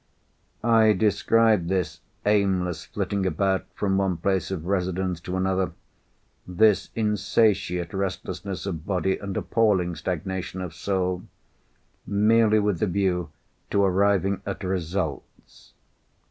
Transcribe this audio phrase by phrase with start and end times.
[0.63, 8.65] I describe this aimless flitting about from one place of residence to another—this insatiate restlessness
[8.65, 13.29] of body and appalling stagnation of soul—merely with the view
[13.69, 15.73] to arriving at results.